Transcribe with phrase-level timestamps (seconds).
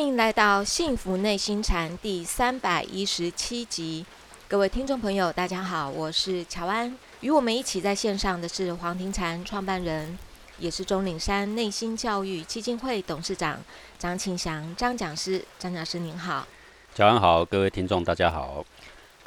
[0.00, 4.06] 欢迎来到《幸福内心禅》第三百一十七集，
[4.48, 6.96] 各位听众朋友，大家好，我是乔安。
[7.20, 10.18] 与我们一起在线上的是黄庭禅创办人，
[10.58, 13.62] 也是钟岭山内心教育基金会董事长
[13.98, 15.44] 张庆祥张讲师。
[15.58, 16.48] 张讲师您好，
[16.94, 18.64] 乔安好，各位听众大家好。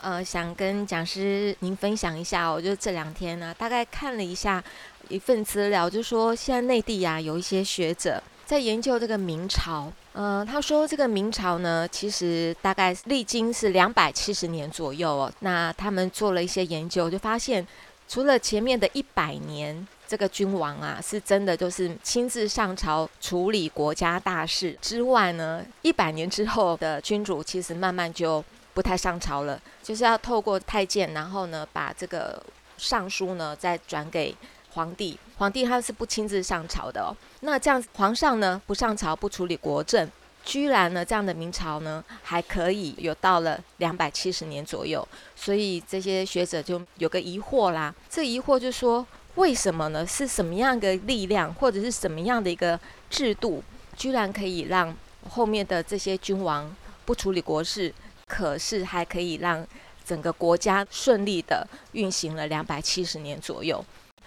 [0.02, 4.62] 呃，想跟讲师您分享一下，我就这两天呢，大概看了一下
[5.10, 8.24] 一份资料，就说现在内地呀有一些学者。
[8.54, 15.34] 在研究这个明朝，呃，他说这个明朝呢，其实大概历经是两百七十年左右哦。
[15.40, 17.66] 那他们做了一些研究，就发现
[18.08, 32.40] 除了前面的一百年，这个君王啊是真的就是亲自上朝处理国家大事之外呢，一百年之后的君主其实慢慢就不太上朝了，就是要透过太监，然后呢把这个
[32.78, 34.36] 尚书呢再转给。
[34.76, 37.16] 皇帝，皇帝他是不亲自上朝的哦。
[37.42, 40.10] 那这样，皇上呢不上朝不处理国政，
[40.46, 45.06] 居然呢这样的明朝呢还可以有到了两百七十年左右。
[45.36, 47.94] 所以这些学者就有个疑惑啦。
[48.10, 50.06] 这疑惑就说，为什么呢？
[50.06, 53.64] 是什么样的力量，或者是什么样的一个制度，
[53.98, 54.96] 居然可以让
[55.30, 56.74] 后面的这些君王
[57.06, 57.94] 不处理国事，
[58.28, 59.66] 可是还可以让
[60.06, 63.84] 整个国家顺利的运行了两百七十年左右？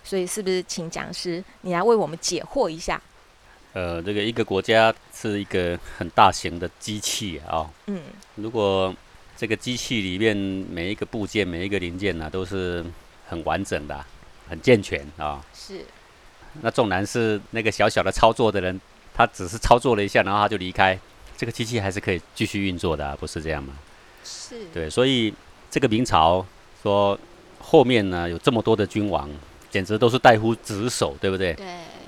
[0.06, 3.02] 所以是不是请讲师你来为我们解惑一下？
[3.72, 7.68] 呃，这个一个国家是一个很大型的机器啊。
[7.86, 8.00] 嗯。
[8.36, 8.94] 如果
[9.36, 12.84] 这个机器里面每一个部件、每一个零件呢，都是
[13.28, 14.06] 很完整的、
[14.48, 15.44] 很健全啊。
[15.52, 15.84] 是。
[16.62, 18.80] 那纵然是那个小小的操作的人，
[19.12, 20.96] 他只是操作了一下，然后他就离开，
[21.36, 23.74] 这个机器还是可以继续运作的，不是这样吗？
[24.24, 24.66] 是。
[24.72, 25.34] 对，所以
[25.68, 26.46] 这个明朝
[26.82, 27.18] 说
[27.58, 29.28] 后面呢有这么多的君王。
[29.76, 31.52] 简直都是代乎职守，对不对？
[31.52, 31.66] 对。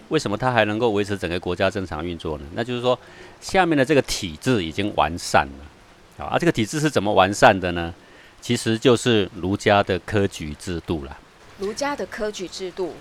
[0.09, 2.45] 为什么他还能够维持整个国家正常运作呢？
[2.55, 2.99] 那就是说，
[3.43, 6.25] 下面的这个体制已经完善了。
[6.25, 7.93] 啊，这个体制是怎么完善的呢？
[8.41, 11.15] 其实就是儒家的科举制度了。
[11.59, 12.95] 儒家的科举制度。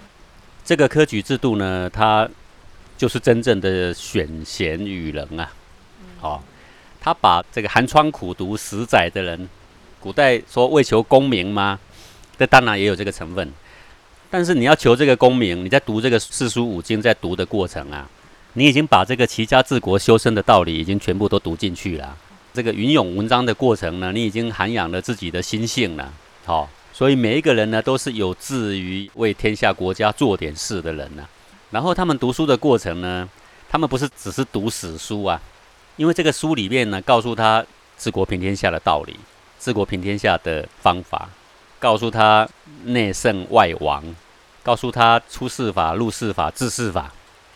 [0.65, 2.29] 这个科举制度呢，它
[2.97, 5.53] 就是真正的选贤与能啊。
[6.19, 6.41] 哦，
[6.99, 9.47] 他把这个寒窗苦读十载的人，
[10.01, 11.79] 古代说为求功名吗？
[12.37, 13.49] 这当然也有这个成分。
[14.29, 18.07] 但是你要求这个功名，你在读这个四书五经，在读的过程啊，
[18.53, 22.17] 你已经把这个齐家治国修身的道理已经全部都读进去了。
[22.53, 26.11] 这个云涌文章的过程呢，你已经涵养了自己的心性了。
[26.43, 31.25] 好，所以每一个人呢，都是有志于为天下国家做点事的人呢。
[31.69, 33.29] 然后他们读书的过程呢，
[33.69, 35.39] 他们不是只是读史书啊，
[35.95, 37.65] 因为这个书里面呢，告诉他
[37.97, 39.15] 治国平天下的道理，
[39.59, 41.29] 治国平天下的方法。
[41.79, 42.47] 告诉他
[42.85, 44.03] 内圣外王，
[44.63, 47.11] 告诉他出世法、入世法、治世法，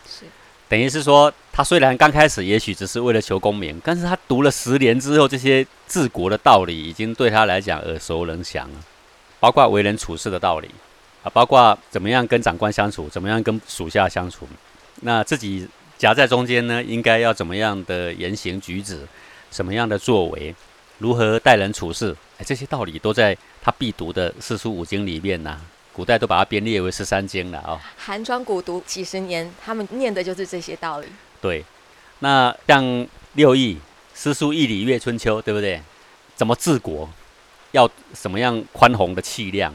[0.08, 0.26] 是。
[0.70, 8.80] 等于是说，他虽然刚开始也许只是为了求功名，但是他读了十年之后，这些治国的道理已经对他来讲耳熟能详了，
[9.40, 10.70] 包括为人处事的道理
[11.24, 14.48] 啊，包括怎么样跟长官相处，怎么样跟属下相处，
[15.02, 15.68] 那自己
[15.98, 19.06] 夹在中间呢，应该要怎么样的言行举止，
[19.52, 20.56] 什么样的作为，
[21.00, 23.38] 如何待人处事，哎，这些道理都在。
[23.62, 25.60] 他必读的四书五经里面呐，
[25.94, 27.80] 古代都把它编列为十三经了哦。
[27.96, 31.08] 寒窗苦读几十年，他们念的就是这些道理。
[31.40, 31.64] 对，
[32.20, 33.78] 那像六艺、
[34.16, 35.82] 诗书易礼乐春秋，对不对？
[36.36, 37.08] 怎么治国？
[37.72, 39.74] 要什么样宽宏的气量？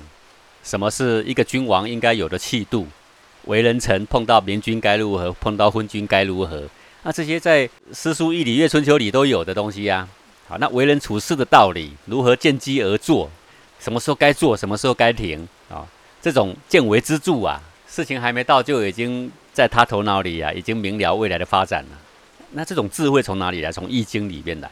[0.64, 2.88] 什么是一个君王应该有的气度？
[3.44, 5.32] 为人臣碰到明君该如何？
[5.34, 6.64] 碰到昏君该如何？
[7.04, 10.08] 那这些在诗书易礼乐春秋里都有的东西呀。
[10.48, 13.30] 好，那为人处事的道理，如何见机而作？
[13.78, 15.86] 什么时候该做，什么时候该停啊？
[16.22, 21.90] 这种见微知著啊，事情还没到就已经在他头脑里啊，已经明了未来的发展了。
[22.52, 23.70] 那这种智慧从哪里来？
[23.70, 24.70] 从《易经》里面来。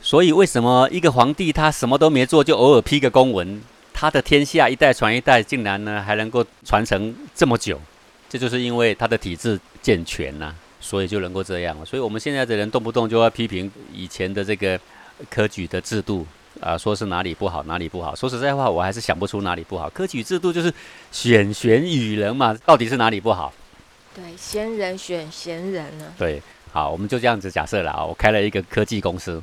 [0.00, 3.60] 所以为什么一个皇帝他什么都没做，就偶尔批个公文，
[3.92, 7.80] 他的天下一代传一代，竟然呢还能够传承这么久？
[8.28, 11.76] 这就是因为他的体制健全呐，所以就能够这样。
[11.84, 14.78] 所以我们现在的人动不动就要批评以前的这个
[15.28, 16.26] 科举的制度。
[16.60, 18.14] 啊，说是哪里不好，哪里不好。
[18.14, 19.90] 说实在话，我还是想不出哪里不好。
[19.90, 20.72] 科举制度就是
[21.12, 23.52] 选贤与人嘛，到底是哪里不好？
[24.14, 26.06] 对，贤人选贤人呢？
[26.16, 26.42] 对，
[26.72, 28.04] 好，我们就这样子假设了啊。
[28.04, 29.42] 我开了一个科技公司，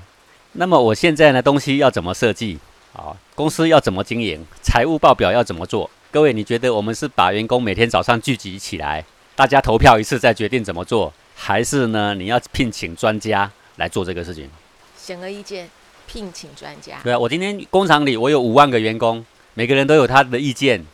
[0.53, 2.59] 那么我现在呢，东西要怎么设计？
[2.93, 4.43] 啊，公司要怎么经营？
[4.61, 5.89] 财务报表要怎么做？
[6.11, 9.03] 各位，你觉得我们是把员工每天早上聚集起来，
[9.35, 14.49] 大家投票一次再决定怎么做，还是呢，你要聘请专家来做这个事情？
[14.95, 15.69] 显而易见。
[16.07, 16.99] 聘请专家。
[17.03, 20.85] 对啊，我今天工厂里我有五万个员工，每个人都有他的意见。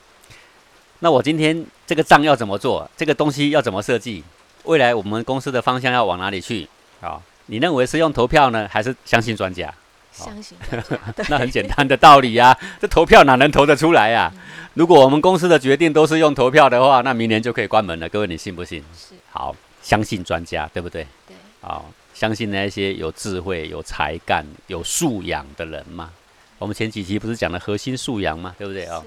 [1.00, 2.90] 那我今天这个账要怎么做？
[2.98, 4.24] 这个东西要怎么设计？
[4.64, 6.68] 未来我们公司的方向要往哪里去？
[7.02, 9.74] 啊，你认为是用投票呢，还是相信专家？
[10.12, 10.58] 相信
[11.30, 14.30] 那很简单的道理呀、这投票哪能投得出来呀、
[14.74, 18.10] 如果我们公司的决定都是用投票的话，那明年就可以关门了。
[18.10, 18.84] 各位，你信不信？
[18.94, 21.08] 是，好，相信专家，对不对？
[21.26, 26.12] 对，好，相信那些有智慧、有才干、有素养的人嘛。
[26.58, 28.54] 我们前几期不是讲了核心素养嘛？
[28.58, 29.02] 对不对哦？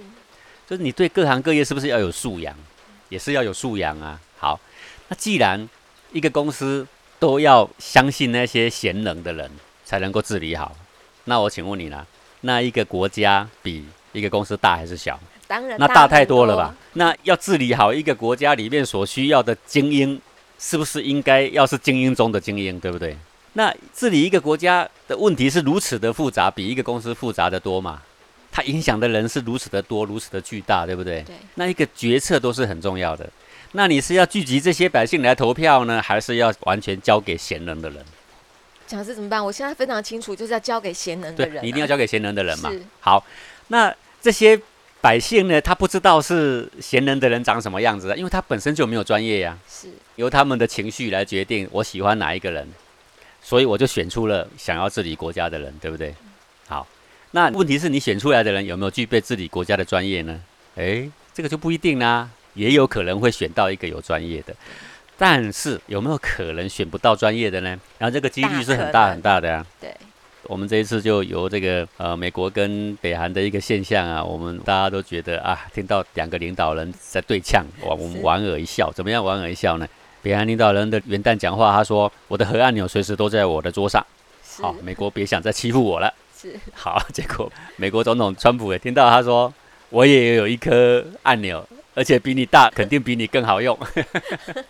[0.66, 2.56] 就是你对各行各业是不是要有素养，
[3.10, 4.18] 也是要有素养啊。
[4.38, 4.58] 好，
[5.08, 5.68] 那既然
[6.10, 6.86] 一个公司
[7.18, 9.50] 都要相信那些贤能的人
[9.84, 10.74] 才能够治理好，
[11.24, 12.06] 那我请问你啦，
[12.40, 15.20] 那一个国家比一个公司大还是小？
[15.46, 16.74] 当然那大太多了吧？？
[16.94, 20.18] 那要治理好一个国家里面所需要的精英，
[20.64, 23.16] 是不是应该要是精英中的精英，对不对？
[23.54, 28.00] 那治理一个国家的问题是如此的复杂，比一个公司复杂的多嘛？
[28.52, 31.22] 它影响的人是如此的多，如此的巨大，对不对？
[31.22, 33.28] 对，那一个决策都是很重要的。
[33.72, 38.04] 那你是要聚集这些百姓来投票呢，还是要完全交给贤能的人？
[38.86, 39.44] 讲师怎么办？
[39.44, 42.70] 我现在非常清楚，就是要交给贤能的人啊、，对你一定要交给贤能的人嘛。
[43.00, 43.24] 好，
[43.68, 44.60] 那这些
[45.02, 49.88] 百姓呢，他不知道是贤能的人长什么样子啊，因为他本身就没有专业呀、是。
[50.14, 52.68] 由他们的情绪来决定我喜欢哪一个人，
[53.42, 56.14] 所以我就选出了想要治理国家的人，对不对？
[56.68, 56.86] 好，
[57.32, 60.40] 那问题是你选出来的人有没有具备治理国家的专业呢？
[60.76, 64.54] 诶，这个就不一定啦，也有可能会选到一个有专业的，
[65.18, 67.70] 但是有没有可能选不到专业的呢？
[67.98, 69.96] 然后这个几率是很大很大的呀、对，
[70.44, 78.90] 我们这一次就由这个呃美国跟北韩的一个现象啊，我们大家都觉得啊，听到两个领导人在对呛，我我们莞尔一笑。
[78.92, 79.88] 怎么样莞尔一笑呢？
[80.20, 84.04] 北韩领导人的元旦讲话，他说：“我的核按钮随时都在我的桌上。
[84.60, 86.12] 好，美国别想再欺负我了。
[86.36, 89.52] 是好，结果美国总统川普也听到他说
[89.90, 93.76] ：“我也有一颗按钮，而且比你大，肯定比你更好用。”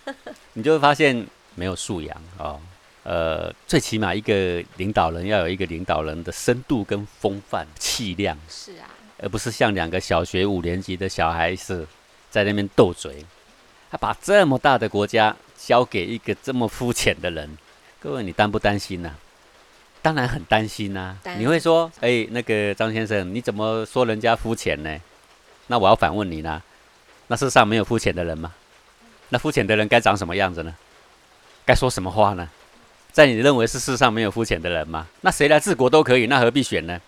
[0.55, 2.61] 你就会发现没有素养哦。
[3.05, 8.89] 呃，最起码一个领导人要有一个领导人的深度跟风范、气量，是啊，
[9.19, 11.87] 而不是像两个小学五年级的小孩子
[12.31, 13.25] 在那边斗嘴。
[13.91, 17.59] 他把这么大的国家交给一个这么肤浅的人，
[18.01, 19.15] 各位你担不担心呢、
[20.01, 24.99] 当然很担心呐、担你会说，哎、那个张先生，你怎么说人家肤浅呢？
[25.67, 26.63] 那我要反问你呢，
[27.27, 28.55] 那世上没有肤浅的人吗？
[29.29, 30.75] 那肤浅的人该长什么样子呢？
[31.67, 32.49] 该说什么话呢？
[33.13, 35.07] 在你认为是世上没有肤浅的人吗？
[35.21, 36.99] 那谁来治国都可以，那何必选呢？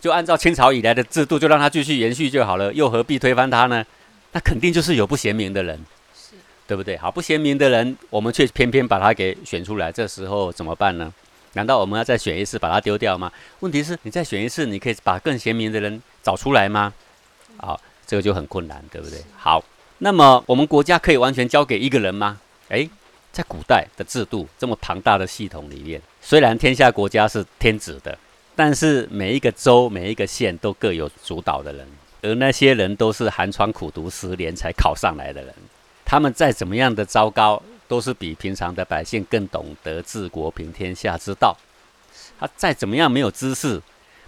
[0.00, 3.84] 就按照清朝以来的制度，就让他继续延续就好了，又何必推翻他呢？
[4.32, 5.78] 那肯定就是有不贤明的人，
[6.16, 6.34] 是
[6.66, 6.96] 对不对？
[6.96, 11.12] 好，不贤明的人，我们却偏偏把他给选出来，这时候怎么办呢？
[11.52, 13.30] 难道我们要再选一次把他丢掉吗？
[13.60, 16.92] 问题是你再选一次，你可以把更贤明的人找出来吗？
[17.58, 19.22] 好，这个就很困难，对不对？
[19.36, 19.62] 好，
[19.98, 22.40] 那么我们国家可以完全交给一个人吗？
[22.70, 22.88] 诶，
[23.32, 28.16] 在古代的制度这么庞大的系统里面，虽然天下国家是天子的，
[28.54, 31.88] 但是每一个州、每一个县都各有主导的人，
[32.20, 35.54] 而那些人都是寒窗苦读十年才考上来的人，
[36.04, 41.56] 他们再怎么样的糟糕，都是比平常的百姓更懂得治国平天下之道。
[42.38, 43.80] 他再怎么样没有知识，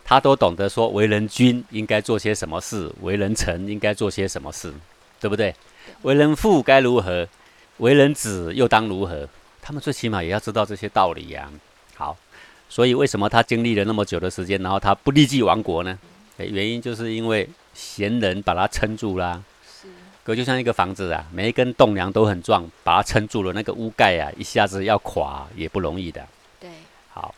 [0.02, 4.72] 他都懂得说为人君应该做些什么事，为人臣应该做些什么事，
[5.20, 5.54] 对不对？
[6.02, 7.28] 为人父该如何，
[7.78, 9.28] 为人子又当如何？
[9.60, 11.50] 他们最起码也要知道这些道理呀、
[11.96, 12.16] 好，
[12.68, 15.98] 所以为什么他经历了那么久的时间，然后他不立即亡国呢？
[16.36, 19.42] 诶原因就是因为贤人把他撑住啦。
[19.66, 19.88] 是
[20.22, 26.26] 可就像一个房子啊，每一根栋梁都很壮，把它撑住了，那个屋盖啊，一下子要垮也不容易的。
[26.60, 26.70] 对，
[27.12, 27.34] 好，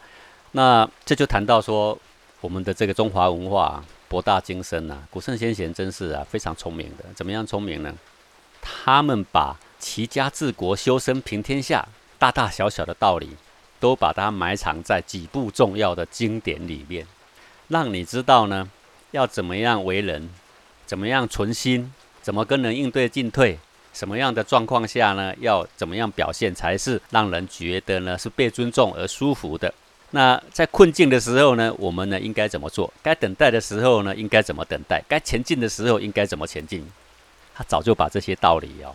[0.53, 1.99] 那这就谈到说，
[2.41, 7.05] 我们的这个中华文化、啊、博大精深啊，古圣先贤真是啊非常聪明的。
[7.15, 7.95] 怎么样聪明呢？
[8.61, 11.87] 他们把齐家治国、修身平天下
[12.19, 13.37] 大大小小的道理，
[13.79, 17.07] 都把它埋藏在几部重要的经典里面，
[17.69, 18.71] 让你知道呢，
[19.11, 20.31] 要怎么样为人，
[20.87, 21.93] 怎么样存心，
[22.23, 23.59] 怎么跟人应对进退。
[23.93, 25.35] 什么样的状况下呢？
[25.41, 29.73] 要怎么样表现才是让人觉得呢是被尊重而舒服的？
[30.11, 32.93] 那在困境的时候呢，我们呢应该怎么做？
[33.03, 35.03] 该等待的时候呢，应该怎么等待？
[35.09, 36.87] 该前进的时候应该怎么前进？
[37.55, 38.95] 他早就把这些道理哦，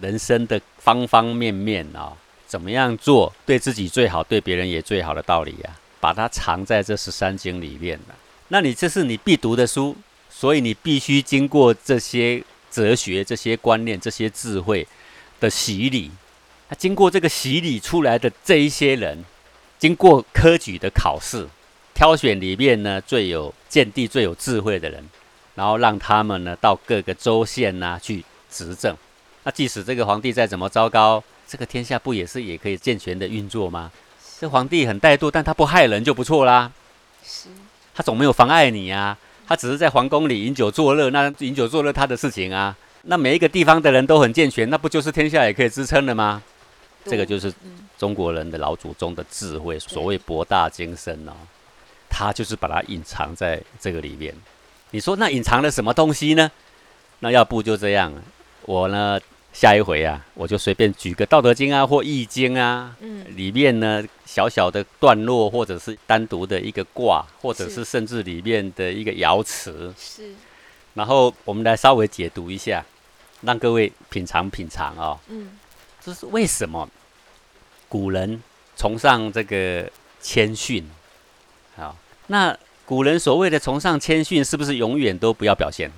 [0.00, 2.12] 人生的方方面面啊、
[2.46, 8.14] 怎么样做对自己最好，对别人也最好的道理啊，把它藏在这十三经里面了。
[8.48, 9.96] 那你这是你必读的书，
[10.30, 14.86] 所以你必须经过这些哲学、这些观念、这些智慧
[15.40, 16.10] 的洗礼。
[16.68, 19.24] 他经过这个洗礼出来的这一些人，
[19.78, 21.46] 经过科举的考试，
[21.94, 25.02] 挑选里面呢最有见地、最有智慧的人，
[25.54, 28.96] 然后让他们呢到各个州县呐、去执政。
[29.44, 33.90] 那即使这个皇帝再怎么糟糕，这个天下不也是也可以健全的运作吗？
[34.38, 36.70] 这皇帝很怠惰，但他不害人就不错啦。
[37.24, 37.48] 是，
[37.94, 39.16] 他总没有妨碍你啊，
[39.46, 42.76] 他只是在皇宫里饮酒作乐，那饮酒作乐他的事情啊。
[43.02, 46.42] 那每一个地方的人都很健全，那不就是天下也可以支撑了吗？
[47.04, 47.52] 这个就是
[47.96, 51.32] 中国人的老祖宗的智慧，所谓博大精深哦，
[52.10, 54.34] 他就是把它隐藏在这个里面。
[54.90, 56.50] 你说那隐藏了什么东西呢？
[57.20, 58.12] 那要不就这样，
[58.68, 59.18] 我呢
[59.50, 70.34] 下一回啊，我就随便举个《道德经》啊或《易经》啊，嗯，里面呢小小的段落，或者是单独的一个卦，或者是甚至里面的一个爻辞，是，
[70.92, 72.84] 然后我们来稍微解读一下，
[73.40, 75.52] 让各位品尝品尝哦，嗯，
[76.04, 76.86] 这是为什么
[77.88, 78.42] 古人
[78.76, 80.86] 崇尚这个谦逊？
[81.74, 81.96] 好，
[82.26, 82.54] 那。
[82.84, 85.90] 古人所谓的崇尚谦逊，是不是永远都不要表现？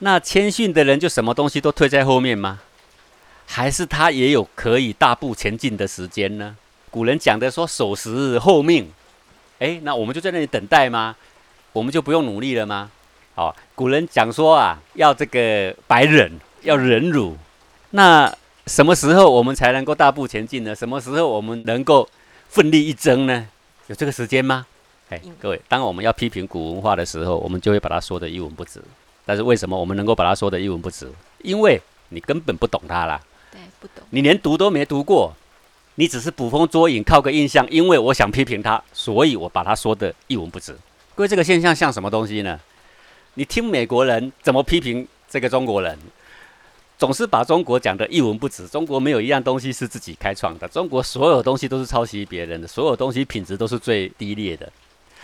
[0.00, 2.60] 那谦逊的人就什么东西都退在后面吗？
[3.46, 6.56] 还是他也有可以大步前进的时间呢？
[6.90, 8.90] 古人讲的说“守时候命”，
[9.58, 11.16] 诶，那我们就在那里等待吗？
[11.72, 12.90] 我们就不用努力了吗？
[13.34, 17.36] 好，古人讲说啊，要这个白忍，要忍辱。
[17.90, 18.32] 那
[18.66, 20.74] 什么时候我们才能够大步前进呢？
[20.74, 22.08] 什么时候我们能够
[22.48, 23.48] 奋力一争呢？
[23.88, 24.66] 有这个时间吗？
[25.10, 28.80] 哎，各位，当我们要批评古文化的时候，我们就会把它说的一文不值。
[29.30, 31.08] 但是为什么我们能够把它说的一文不值？
[31.44, 33.20] 因为你根本不懂它啦。
[33.52, 34.04] 对，不懂。
[34.10, 35.32] 你连读都没读过，
[35.94, 37.64] 你只是捕风捉影，靠个印象。
[37.70, 40.76] 因为我想批评他，所以我把它说的一文不值。
[41.14, 42.58] 各位，这个现象像什么东西呢？
[43.34, 45.96] 你听美国人怎么批评这个中国人，
[46.98, 48.66] 总是把中国讲的一文不值。
[48.66, 54.68] 中国没有一样东西是自己开创的，中国所有东西都是抄袭别人的，所有东西品质都是最低劣的。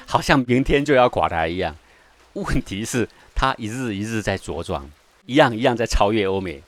[0.06, 1.75] 好像明天就要垮台一样，
[2.34, 4.90] 问题是它一日一日在茁壮，
[5.26, 6.62] 一样一样在超越欧美，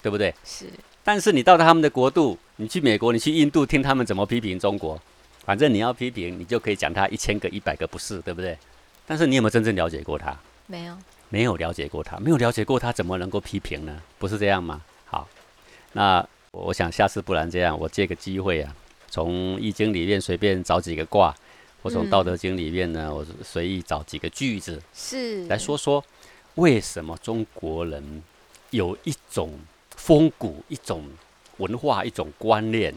[0.00, 0.32] 对不对？
[0.44, 0.66] 是。
[1.02, 4.98] 但是你到他们的国度，你去美国，你去印度，听他们怎么批评中国，
[5.44, 8.56] 反正你要批评，你就可以讲他一千个、一百个不是，对不对？
[9.04, 10.38] 但是你有没有真正了解过他？
[10.68, 10.96] 没有，
[11.28, 14.00] 没有了解过他，没有了解过他，怎么能够批评呢？
[14.20, 14.80] 不是这样吗？
[15.06, 15.28] 好，
[15.92, 18.72] 那我想下次不然这样，我借个机会啊，
[19.10, 21.34] 从易经里面随便找几个卦。
[21.82, 26.02] 我从《道德经》里面呢，我随意找几个句子，是来说说
[26.54, 28.22] 为什么中国人
[28.70, 29.58] 有一种
[29.96, 31.04] 风骨、一种
[31.56, 32.94] 文化、一种观念，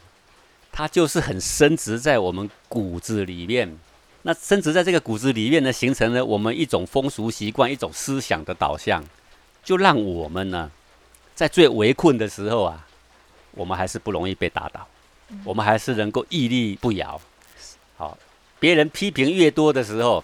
[0.72, 3.76] 它就是很深植在我们骨子里面。
[4.22, 9.04] 那深植在这个骨子里面呢，形成了我们一种风俗习惯、一种思想的导向，
[9.64, 10.70] 就让我们呢，
[11.34, 12.88] 在最围困的时候啊，
[13.52, 14.88] 我们还是不容易被打倒，
[15.44, 17.20] 我们还是能够屹立不摇。
[17.98, 18.16] 好。
[18.66, 20.24] 别人批评越多的时候，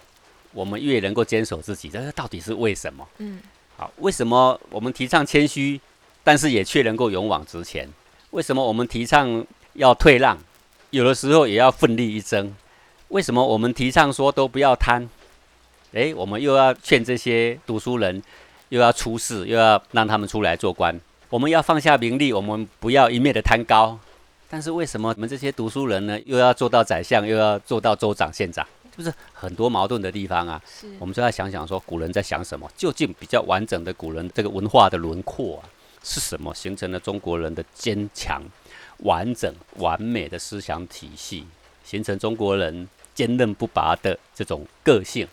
[0.52, 1.88] 我们越能够坚守自己。
[1.88, 3.06] 这到底是为什么？
[3.18, 3.38] 嗯，
[3.76, 5.80] 好，为什么我们提倡谦虚，
[6.24, 7.88] 但是也却能够勇往直前？
[8.32, 10.36] 为什么我们提倡要退让，
[10.90, 12.52] 有的时候也要奋力一争？
[13.10, 15.08] 为什么我们提倡说都不要贪？
[15.92, 18.20] 诶，我们又要劝这些读书人，
[18.70, 21.00] 又要出世，又要让他们出来做官。
[21.30, 24.00] 我们要放下名利，我们不要一面的贪高。
[24.52, 30.60] 但是为什么我们这些读书人呢，又要做到宰相，又要做到州长、县长，就是很多矛盾的地方啊？
[30.66, 32.70] 是，我们就要想想说，古人在想什么？
[32.76, 35.64] 究竟比较完整的古人这个文化的轮廓啊，
[36.04, 36.54] 是什么？
[36.54, 38.42] 形成了中国人的坚强、
[38.98, 41.46] 完整、完美的思想体系，
[41.82, 45.26] 形成中国人坚韧不拔的这种个性。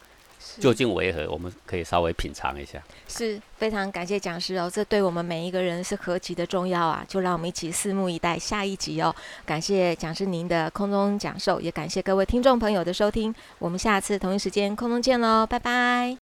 [0.60, 1.29] 究竟为何？
[1.29, 2.81] 我们可以稍微品尝一下。
[3.08, 7.05] 是非常感谢讲师哦，这对我们每一个人是何其的重要啊！
[7.08, 9.13] 就让我们一起拭目以待下一集哦。
[9.46, 13.34] 感谢讲师您的空中讲授，也感谢各位听众朋友的收听。
[13.58, 16.28] 我们下次同一时间空中见喽，拜拜。